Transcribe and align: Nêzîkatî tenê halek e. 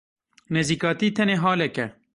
Nêzîkatî 0.53 1.07
tenê 1.17 1.35
halek 1.43 1.75
e. 1.85 1.87